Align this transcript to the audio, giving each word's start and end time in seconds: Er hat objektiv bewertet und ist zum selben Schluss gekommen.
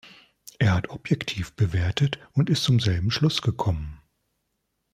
Er 0.57 0.73
hat 0.73 0.89
objektiv 0.89 1.53
bewertet 1.53 2.17
und 2.33 2.49
ist 2.49 2.63
zum 2.63 2.79
selben 2.79 3.11
Schluss 3.11 3.43
gekommen. 3.43 4.01